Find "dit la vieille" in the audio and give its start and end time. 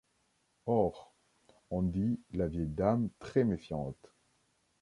1.91-2.65